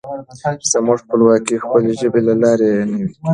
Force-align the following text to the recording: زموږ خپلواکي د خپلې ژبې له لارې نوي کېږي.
زموږ 0.71 0.97
خپلواکي 1.03 1.55
د 1.57 1.61
خپلې 1.63 1.91
ژبې 1.99 2.21
له 2.27 2.33
لارې 2.41 2.69
نوي 2.91 3.07
کېږي. 3.13 3.23